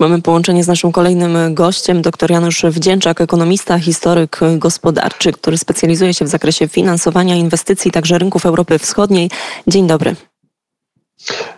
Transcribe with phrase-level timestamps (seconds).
[0.00, 6.24] Mamy połączenie z naszym kolejnym gościem, dr Janusz Wdzięczak, ekonomista, historyk gospodarczy, który specjalizuje się
[6.24, 9.30] w zakresie finansowania inwestycji, także rynków Europy Wschodniej.
[9.66, 10.16] Dzień dobry.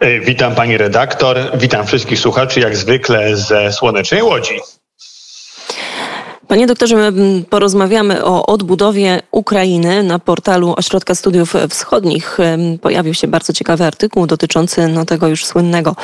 [0.01, 4.55] E, witam pani redaktor, witam wszystkich słuchaczy, jak zwykle ze Słonecznej Łodzi.
[6.53, 10.03] Panie doktorze, my porozmawiamy o odbudowie Ukrainy.
[10.03, 12.39] Na portalu Ośrodka Studiów Wschodnich
[12.81, 15.97] pojawił się bardzo ciekawy artykuł dotyczący no, tego już słynnego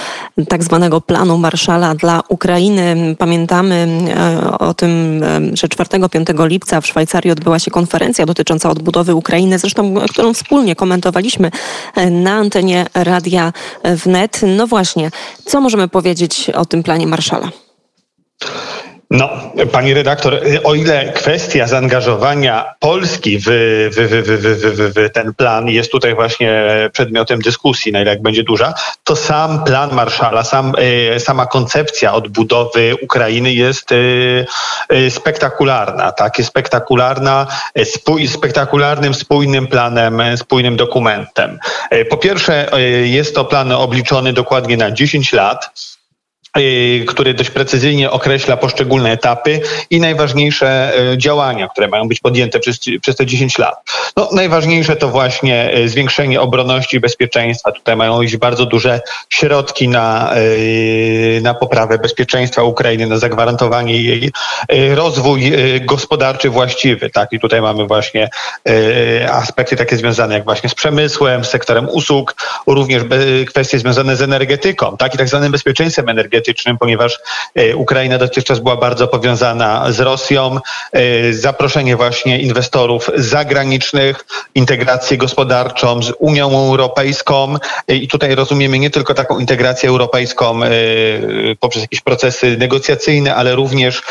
[0.48, 3.16] tak zwanego planu Marszala dla Ukrainy.
[3.19, 9.59] Pamiętamy e, o tym, że 4-5 lipca w Szwajcarii odbyła się konferencja dotycząca odbudowy Ukrainy,
[9.59, 11.51] zresztą którą wspólnie komentowaliśmy
[11.95, 13.53] e, na antenie Radia
[13.84, 14.41] Wnet.
[14.56, 15.11] No właśnie,
[15.45, 17.51] co możemy powiedzieć o tym planie Marszala?
[19.11, 19.30] No,
[19.73, 26.15] pani redaktor, o ile kwestia zaangażowania Polski w, w, w, w, ten plan jest tutaj
[26.15, 30.73] właśnie przedmiotem dyskusji, na ile jak będzie duża, to sam plan Marszala, sam,
[31.15, 36.39] e, sama koncepcja odbudowy Ukrainy jest e, spektakularna, tak?
[36.39, 37.47] Jest spektakularna,
[37.84, 41.59] spój, spektakularnym, spójnym planem, spójnym dokumentem.
[42.11, 42.70] Po pierwsze,
[43.05, 45.70] jest to plan obliczony dokładnie na 10 lat.
[46.56, 49.60] Y, który dość precyzyjnie określa poszczególne etapy
[49.91, 53.74] i najważniejsze y, działania, które mają być podjęte przez, przez te 10 lat.
[54.16, 57.72] No, najważniejsze to właśnie y, zwiększenie obronności i bezpieczeństwa.
[57.72, 60.32] Tutaj mają iść bardzo duże środki na,
[61.42, 64.32] na poprawę bezpieczeństwa Ukrainy, na zagwarantowanie jej
[64.94, 67.10] rozwój gospodarczy właściwy.
[67.10, 67.32] Tak?
[67.32, 68.28] I tutaj mamy właśnie
[69.32, 72.34] aspekty takie związane jak właśnie z przemysłem, z sektorem usług,
[72.66, 73.02] również
[73.46, 75.14] kwestie związane z energetyką, tak?
[75.14, 77.19] i tak zwanym bezpieczeństwem energetycznym energetycznym, ponieważ
[77.55, 80.58] e, Ukraina dotychczas była bardzo powiązana z Rosją.
[80.92, 87.55] E, zaproszenie właśnie inwestorów zagranicznych, integrację gospodarczą z Unią Europejską
[87.89, 90.61] e, i tutaj rozumiemy nie tylko taką integrację europejską
[91.61, 94.03] poprzez jakieś procesy negocjacyjne, ale również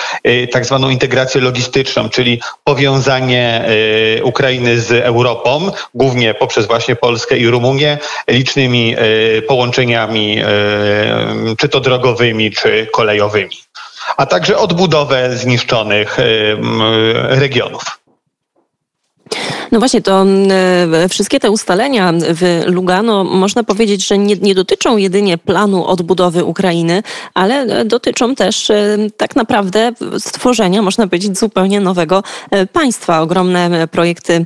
[0.51, 3.65] tak zwaną integrację logistyczną, czyli powiązanie
[4.23, 8.95] Ukrainy z Europą, głównie poprzez właśnie Polskę i Rumunię, licznymi
[9.47, 10.41] połączeniami,
[11.57, 12.16] czy to drogowymi,
[12.51, 13.57] czy kolejowymi,
[14.17, 16.17] a także odbudowę zniszczonych
[17.29, 17.83] regionów.
[19.71, 24.55] No właśnie, to mm, e, wszystkie te ustalenia w Lugano można powiedzieć, że nie, nie
[24.55, 31.39] dotyczą jedynie planu odbudowy Ukrainy, ale e, dotyczą też e, tak naprawdę stworzenia, można powiedzieć,
[31.39, 32.23] zupełnie nowego
[32.73, 33.21] państwa.
[33.21, 34.45] Ogromne projekty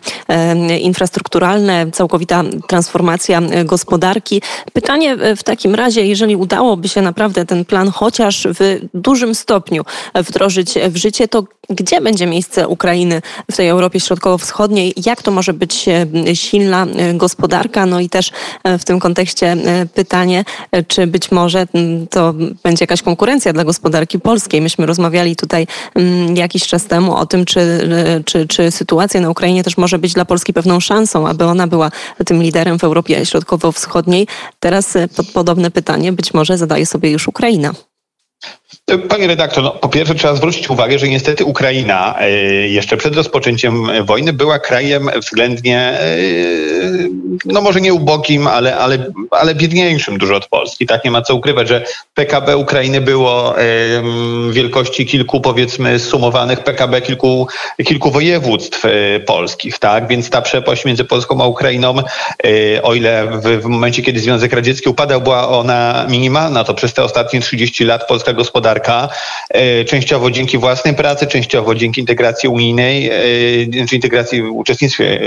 [0.82, 4.42] infrastrukturalne, całkowita transformacja gospodarki.
[4.74, 9.84] Pytanie w takim razie, jeżeli udałoby się naprawdę ten plan chociaż w dużym stopniu
[10.16, 13.22] wdrożyć w życie, to gdzie będzie miejsce Ukrainy
[13.52, 14.94] w tej Europie Środkowo-Wschodniej?
[15.12, 17.86] Jak to może być e, silna e, gospodarka?
[17.86, 18.32] No i też
[18.64, 19.58] e, w tym kontekście
[19.94, 20.46] pytanie,
[20.88, 21.68] czy być może
[22.10, 22.34] to
[22.64, 24.62] będzie jakaś konkurencja dla gospodarki polskiej?
[24.62, 25.68] Myśmy rozmawiali tutaj
[26.36, 27.90] jakiś czas temu o tym, czy,
[28.26, 31.92] czy, czy sytuacja na Ukrainie też może być dla Polski pewną szansą, aby ona była
[32.26, 34.28] tym liderem w Europie Środkowo-Wschodniej.
[34.60, 34.94] Teraz
[35.34, 37.74] podobne pytanie być może zadaje sobie już Ukraina.
[38.98, 42.32] Panie redaktor, no, po pierwsze trzeba zwrócić uwagę, że niestety Ukraina e,
[42.68, 46.00] jeszcze przed rozpoczęciem wojny była krajem względnie, e,
[47.46, 50.86] no może nie ubogim, ale, ale, ale biedniejszym dużo od Polski.
[50.86, 53.64] Tak nie ma co ukrywać, że PKB Ukrainy było e,
[54.52, 57.48] wielkości kilku powiedzmy sumowanych PKB kilku,
[57.86, 58.84] kilku województw
[59.26, 60.08] polskich, tak?
[60.08, 61.96] Więc ta przepaść między Polską a Ukrainą,
[62.84, 67.04] o ile w, w momencie, kiedy Związek Radziecki upadał, była ona minimalna, to przez te
[67.04, 69.10] ostatnie 30 lat polska gospodarka gospodarka,
[69.50, 74.42] e, częściowo dzięki własnej pracy, częściowo dzięki integracji unijnej, e, czy integracji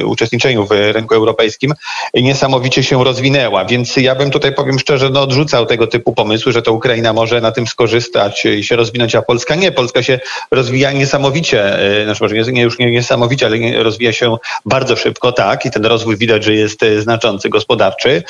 [0.05, 1.75] uczestniczeniu w rynku europejskim,
[2.15, 3.65] niesamowicie się rozwinęła.
[3.65, 7.41] Więc ja bym tutaj, powiem szczerze, no, odrzucał tego typu pomysły, że to Ukraina może
[7.41, 9.73] na tym skorzystać i się rozwinąć, a Polska nie.
[9.73, 14.97] Polska się rozwija niesamowicie, e, znaczy może nie, już nie niesamowicie, ale rozwija się bardzo
[14.97, 18.23] szybko, tak, i ten rozwój widać, że jest znaczący, gospodarczy.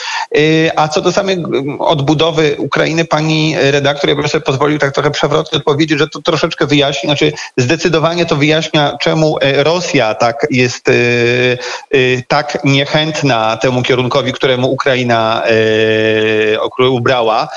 [0.77, 1.45] A co do samej
[1.79, 6.67] odbudowy Ukrainy, pani redaktor, ja bym sobie pozwolił tak trochę przewrotnie odpowiedzieć, że to troszeczkę
[6.67, 13.83] wyjaśni, znaczy zdecydowanie to wyjaśnia, czemu e, Rosja tak jest e, e, tak niechętna temu
[13.83, 15.43] kierunkowi, któremu Ukraina
[16.79, 17.49] ubrała,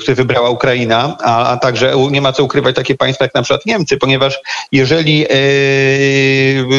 [0.00, 3.66] który wybrała Ukraina, a, a, także nie ma co ukrywać takie państwa jak na przykład
[3.66, 4.40] Niemcy, ponieważ
[4.72, 5.26] jeżeli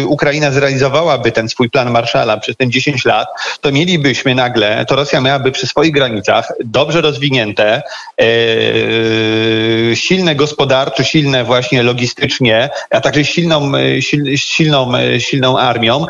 [0.08, 3.28] Ukraina zrealizowałaby ten swój plan Marszala przez ten 10 lat,
[3.62, 7.82] to mielibyśmy nagle, to Rosja miałaby przy swoich granicach dobrze rozwinięte
[9.94, 13.72] silne gospodarczo, silne właśnie logistycznie, a także silną,
[14.36, 16.06] silną, silną armią,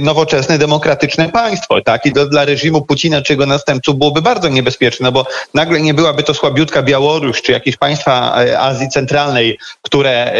[0.00, 1.80] nowoczesne, demokratyczne państwo.
[1.80, 2.06] Tak?
[2.06, 6.22] I dla reżimu Putina czy jego następców byłoby bardzo niebezpieczne, no bo nagle nie byłaby
[6.22, 10.32] to słabiutka Białoruś czy jakieś państwa Azji Centralnej, które,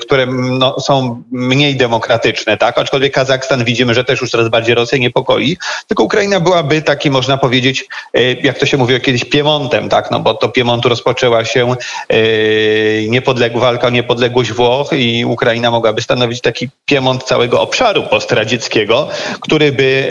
[0.00, 2.78] które no, są mniej demokratyczne, tak?
[2.78, 5.56] Aczkolwiek Kazachstan widzimy, że też już coraz bardziej Rosję niepokoi,
[5.88, 7.84] tylko Ukraina byłaby taki, można powiedzieć,
[8.42, 10.10] jak to się mówiło kiedyś, Piemontem, tak?
[10.10, 11.76] No bo to Piemontu rozpoczęła się
[13.08, 19.08] niepodległ, walka o niepodległość Włoch i Ukraina mogłaby stanowić taki Piemont całego obszaru postradzieckiego,
[19.40, 20.08] który by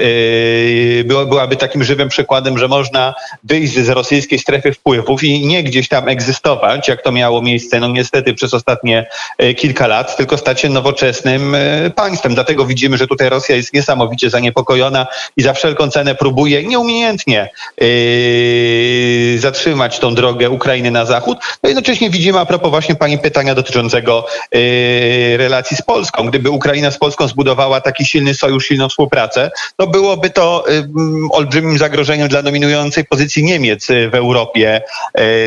[1.07, 3.13] yy, byłaby takim żywym przykładem, że można
[3.43, 7.87] wyjść z rosyjskiej strefy wpływów i nie gdzieś tam egzystować, jak to miało miejsce, no
[7.87, 9.05] niestety przez ostatnie
[9.37, 11.55] e, kilka lat, tylko stać się nowoczesnym
[11.95, 12.33] państwem.
[12.33, 15.07] Dlatego widzimy, że tutaj Rosja jest niesamowicie zaniepokojona
[15.37, 17.49] i za wszelką cenę próbuje nieumiejętnie
[17.81, 21.37] yy, zatrzymać tą drogę Ukrainy na zachód.
[21.63, 26.25] No jednocześnie widzimy, a propos właśnie pani pytania dotyczącego yy, relacji z Polską.
[26.25, 30.83] Gdyby Ukraina z Polską zbudowała taki silny sojusz, silną współpracę, no byłoby to yy,
[31.31, 34.81] olbrzymim zagrożeniem dla dominującej pozycji Niemiec w Europie,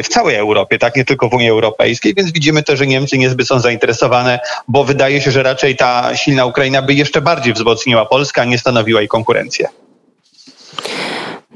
[0.02, 3.48] w całej Europie, tak nie tylko w Unii Europejskiej, więc widzimy też, że Niemcy niezbyt
[3.48, 8.42] są zainteresowane, bo wydaje się, że raczej ta silna Ukraina by jeszcze bardziej wzmocniła Polskę,
[8.42, 9.68] a nie stanowiła jej konkurencję.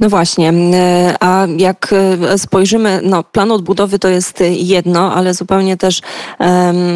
[0.00, 1.94] No właśnie, e, a jak
[2.32, 6.00] e, spojrzymy, no plan odbudowy to jest jedno, ale zupełnie też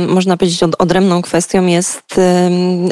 [0.09, 2.89] można powiedzieć od, odrębną kwestią jest um,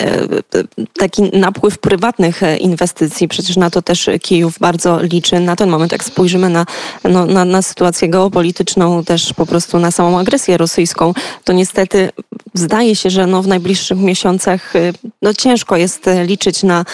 [0.99, 3.29] taki napływ prywatnych inwestycji.
[3.29, 5.41] Przecież na to też Kijów bardzo liczy.
[5.41, 6.67] Na ten moment, jak spojrzymy na,
[7.05, 11.15] no, na, na sytuację geopolityczną, też po prostu na samą agresję rosyjską,
[11.45, 12.11] to niestety
[12.55, 14.73] zdaje się, że no, w najbliższych miesiącach
[15.23, 16.85] no, ciężko jest liczyć na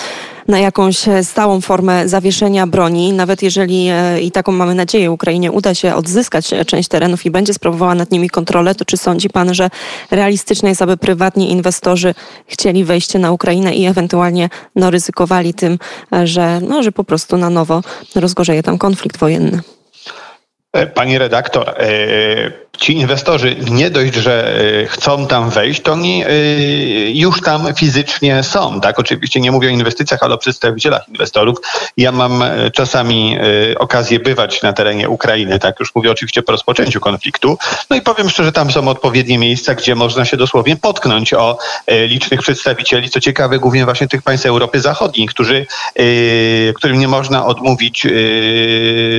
[0.51, 5.53] na jakąś e, stałą formę zawieszenia broni, nawet jeżeli e, i taką mamy nadzieję Ukrainie
[5.53, 9.31] uda się odzyskać e, część terenów i będzie sprawowała nad nimi kontrolę, to czy sądzi
[9.31, 9.71] pan, że
[10.11, 12.15] realistyczne jest, aby prywatni inwestorzy
[12.47, 15.79] chcieli wejście na Ukrainę i ewentualnie no, ryzykowali tym,
[16.25, 17.83] że, no, że po prostu na nowo
[18.15, 19.61] rozgorzeje tam konflikt wojenny?
[20.95, 21.75] Pani redaktor,
[22.81, 28.43] ci inwestorzy nie dość, że y, chcą tam wejść, to oni y, już tam fizycznie
[28.43, 28.81] są.
[28.81, 31.59] Tak, oczywiście nie mówię o inwestycjach, ale o przedstawicielach inwestorów.
[31.97, 33.39] Ja mam y, czasami
[33.79, 37.59] okazję bywać na terenie Ukrainy, tak już mówię oczywiście po rozpoczęciu konfliktu.
[37.91, 42.41] No i powiem szczerze, tam są odpowiednie miejsca, gdzie można się dosłownie potknąć o licznych
[42.41, 45.67] przedstawicieli, co ciekawe, głównie właśnie tych państw Europy Zachodniej, którzy,
[46.77, 48.07] którym nie można odmówić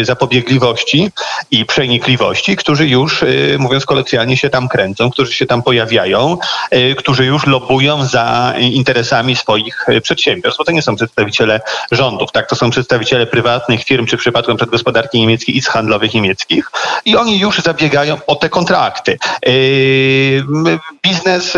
[0.01, 1.11] zapobiegliwości
[1.51, 3.23] i przenikliwości, którzy już
[3.59, 6.37] mówiąc kolokwialnie, się tam kręcą, którzy się tam pojawiają,
[6.69, 11.61] e, którzy już lobują za interesami swoich e, przedsiębiorstw, bo to nie są przedstawiciele
[11.91, 12.49] rządów, tak?
[12.49, 16.71] To są przedstawiciele prywatnych firm, czy w przypadku gospodarki niemieckiej i handlowych niemieckich
[17.05, 19.17] i oni już zabiegają o te kontrakty.
[19.45, 19.51] E,
[21.03, 21.57] biznes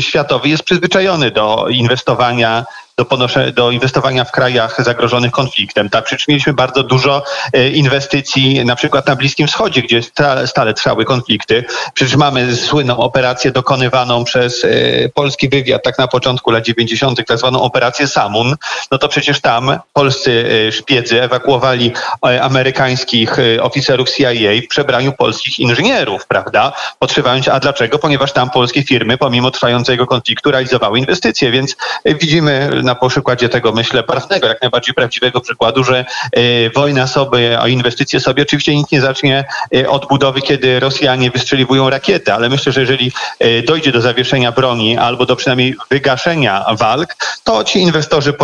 [0.00, 2.64] światowy jest przyzwyczajony do inwestowania
[2.96, 5.90] do, ponosze, do inwestowania w krajach zagrożonych konfliktem.
[5.90, 7.22] Tak, przecież mieliśmy bardzo dużo
[7.52, 11.64] e, inwestycji na przykład na Bliskim Wschodzie, gdzie stale, stale trwały konflikty.
[11.94, 14.68] Przecież mamy słynną operację dokonywaną przez e,
[15.08, 18.56] polski wywiad tak na początku lat 90., tak zwaną operację Samun.
[18.90, 21.92] No to przecież tam polscy e, szpiedzy ewakuowali
[22.40, 24.30] amerykańskich oficerów CIA
[24.64, 26.72] w przebraniu polskich inżynierów, prawda?
[26.98, 27.98] Podszywając, a dlaczego?
[27.98, 34.02] Ponieważ tam polskie firmy, pomimo trwającego konfliktu, realizowały inwestycje, więc widzimy na przykładzie tego, myślę,
[34.02, 39.00] prawnego, jak najbardziej prawdziwego przykładu, że e, wojna sobie, a inwestycje sobie oczywiście nikt nie
[39.00, 39.44] zacznie
[39.76, 44.52] e, od budowy, kiedy Rosjanie wystrzeliwują rakiety, ale myślę, że jeżeli e, dojdzie do zawieszenia
[44.52, 48.34] broni albo do przynajmniej wygaszenia walk, to ci inwestorzy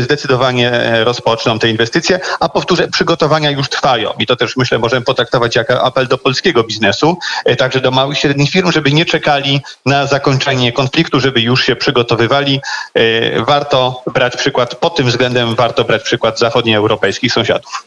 [0.00, 0.72] zdecydowanie
[1.04, 5.84] rozpoczną te inwestycje, a powtórzę, przygotowania już trwają i to też myślę możemy potraktować jako
[5.84, 7.18] apel do polskiego biznesu,
[7.58, 11.76] także do małych i średnich firm, żeby nie czekali na zakończenie konfliktu, żeby już się
[11.76, 12.60] przygotowywali.
[13.46, 17.86] Warto brać przykład, pod tym względem warto brać przykład zachodnioeuropejskich sąsiadów.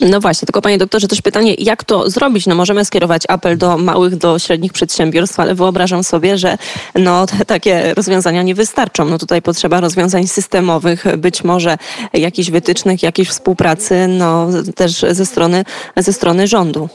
[0.00, 2.46] No właśnie, tylko panie doktorze, też pytanie, jak to zrobić?
[2.46, 6.58] No możemy skierować apel do małych, do średnich przedsiębiorstw, ale wyobrażam sobie, że
[6.94, 9.04] no, te, takie rozwiązania nie wystarczą.
[9.04, 11.78] No tutaj potrzeba rozwiązań systemowych, być może
[12.12, 15.64] jakichś wytycznych, jakiejś współpracy, no też ze strony,
[15.96, 16.88] ze strony rządu.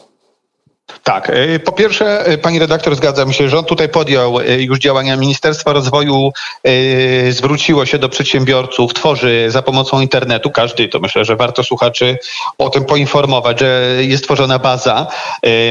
[1.03, 1.29] Tak.
[1.29, 5.15] E, po pierwsze, e, pani redaktor, zgadzam się, rząd tutaj podjął e, już działania.
[5.15, 6.31] Ministerstwa Rozwoju
[7.29, 12.17] zwróciło się do przedsiębiorców, tworzy za pomocą internetu, każdy, to myślę, że warto słuchaczy
[12.57, 15.07] o tym poinformować, że jest tworzona baza.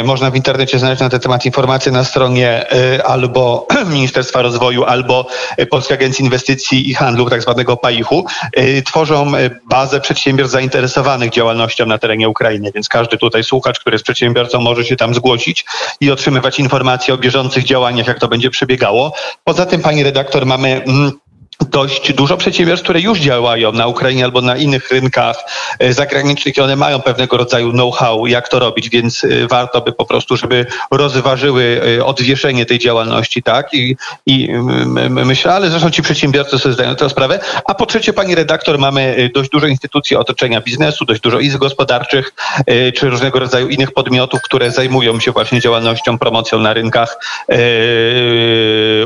[0.04, 2.66] Można w internecie znaleźć na ten temat informacje na stronie
[3.04, 5.26] albo Ministerstwa Rozwoju, albo
[5.70, 8.24] Polskiej Agencji Inwestycji i Handlu, tak zwanego PAIH-u.
[8.86, 9.32] Tworzą
[9.64, 14.84] bazę przedsiębiorstw zainteresowanych działalnością na terenie Ukrainy, więc każdy tutaj słuchacz, który jest przedsiębiorcą, może
[14.84, 15.64] się tam zgłosić
[16.00, 19.12] i otrzymywać informacje o bieżących działaniach, jak to będzie przebiegało.
[19.44, 21.12] Poza tym, pani redaktor, mamy mm,
[21.68, 25.36] dość dużo przedsiębiorstw, które już działają na Ukrainie albo na innych rynkach
[25.78, 29.92] e, zagranicznych i one mają pewnego rodzaju know-how, jak to robić, więc e, warto by
[29.92, 33.74] po prostu, żeby rozważyły e, odwieszenie tej działalności, tak?
[33.74, 34.48] I, i
[35.10, 37.38] myślę, ale zresztą ci przedsiębiorcy sobie zdają tę sprawę.
[37.64, 42.32] A po trzecie, pani redaktor, mamy dość dużo instytucji otoczenia biznesu, dość dużo izb gospodarczych,
[42.96, 47.18] czy różnego rodzaju innych podmiotów, które zajmują się właśnie działalnością, promocją na rynkach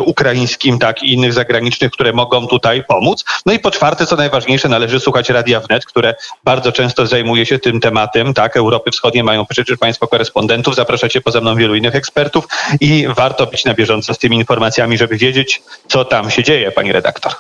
[0.04, 3.24] ukraińskim, tak, i innych zagranicznych, które mogą tutaj pomóc.
[3.46, 7.58] No i po czwarte, co najważniejsze, należy słuchać Radia Wnet, które bardzo często zajmuje się
[7.58, 8.34] tym tematem.
[8.34, 12.48] Tak, Europy Wschodniej mają przecież Państwo korespondentów, zapraszacie poza mną wielu innych ekspertów
[12.80, 16.92] i warto być na bieżąco z tymi informacjami, żeby wiedzieć, co tam się dzieje, pani
[16.92, 17.32] redaktor.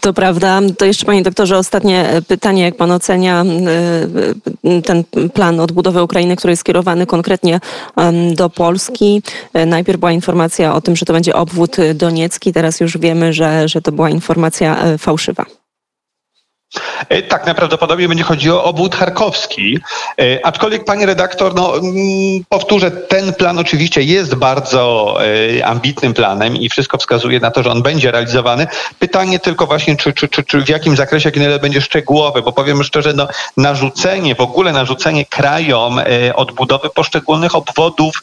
[0.00, 0.60] To prawda.
[0.78, 2.62] To jeszcze panie doktorze, ostatnie pytanie.
[2.62, 7.60] Jak pan ocenia e, e, ten plan odbudowy Ukrainy, który jest skierowany konkretnie
[8.34, 9.22] do Polski?
[9.52, 12.52] E, najpierw była informacja o tym, że to będzie obwód doniecki.
[12.52, 15.46] Teraz już wiemy, że, że to była informacja fałszywa.
[17.08, 19.78] E, tak, najprawdopodobniej będzie chodziło o obwód charkowski.
[20.20, 21.94] E, aczkolwiek, pani redaktor, no, mm,
[22.48, 25.14] powtórzę, ten plan oczywiście jest bardzo
[25.58, 28.66] e, ambitnym planem i wszystko wskazuje na to, że on będzie realizowany.
[28.98, 32.52] Pytanie tylko właśnie, czy, czy, czy, czy w jakim zakresie, jak ile będzie szczegółowy, bo
[32.52, 36.00] powiem szczerze, no, narzucenie, w ogóle narzucenie krajom
[36.34, 38.22] odbudowy poszczególnych obwodów,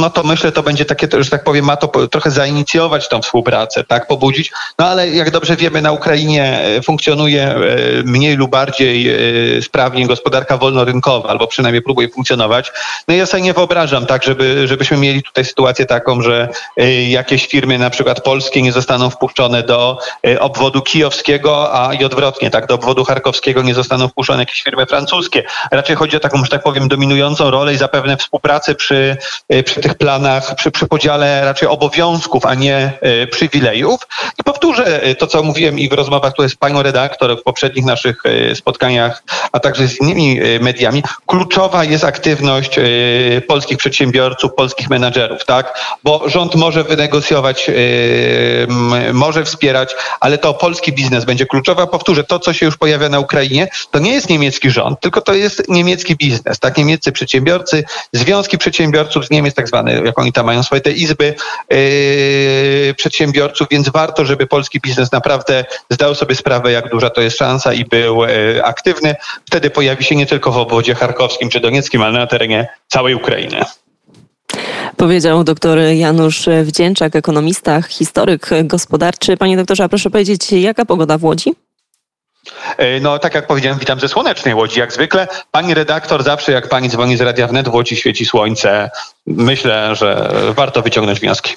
[0.00, 3.84] no to myślę, to będzie takie, że tak powiem, ma to trochę zainicjować tą współpracę,
[3.84, 4.52] tak, pobudzić.
[4.78, 7.56] No ale jak dobrze wiemy, na Ukrainie funkcjonuje e,
[8.04, 12.72] mniej lub bardziej e, sprawnie gospodarka wolnorynkowa, albo przynajmniej próbuje funkcjonować.
[13.08, 17.46] No ja sobie nie wyobrażam tak, żeby, żebyśmy mieli tutaj sytuację taką, że e, jakieś
[17.46, 19.98] firmy na przykład polskie nie zostaną wpuszczone do
[20.40, 25.42] obwodu kijowskiego, a i odwrotnie, tak, do obwodu charkowskiego nie zostaną wpuszczone jakieś firmy francuskie.
[25.70, 29.16] Raczej chodzi o taką, że tak powiem, dominującą rolę i zapewne współpracę przy,
[29.64, 32.92] przy tych planach, przy, przy podziale raczej obowiązków, a nie
[33.30, 34.00] przywilejów.
[34.38, 38.22] I powtórzę to, co mówiłem i w rozmowach tutaj z panią redaktor w poprzednich naszych
[38.24, 39.22] e, spotkaniach,
[39.52, 42.82] a także z innymi e, mediami, kluczowa jest aktywność e,
[43.40, 45.78] polskich przedsiębiorców, polskich menadżerów, tak?
[46.04, 47.70] Bo rząd może wynegocjować,
[49.12, 51.86] może wspierać, ale to polski biznes będzie kluczowa.
[51.86, 55.34] Powtórzę, to co się już pojawia na Ukrainie, to nie jest niemiecki rząd, tylko to
[55.34, 56.76] jest niemiecki biznes, tak?
[56.76, 61.34] Niemieccy przedsiębiorcy, związki przedsiębiorców z Niemiec, tak zwane, jak oni tam mają swoje te izby
[62.96, 67.38] przedsiębiorców, więc warto, żeby polski biznes naprawdę zdał sobie sprawę, sprawę, jak duża to jest
[67.38, 68.28] szansa i był e,
[68.64, 69.14] aktywny.
[69.46, 73.60] Wtedy pojawi się nie tylko w obwodzie charkowskim czy donieckim, ale na terenie całej Ukrainy.
[74.96, 79.36] Powiedział dr Janusz Wdzięczak, ekonomista, historyk gospodarczy.
[79.36, 81.54] Panie doktorze, a proszę powiedzieć, jaka pogoda w Łodzi?
[82.78, 84.80] E, no, tak jak powiedziałem, witam ze słonecznej Łodzi.
[84.80, 88.90] Jak zwykle, pani redaktor, zawsze jak pani dzwoni z Radia Wnet, w Łodzi świeci słońce.
[89.26, 91.56] Myślę, że warto wyciągnąć wnioski.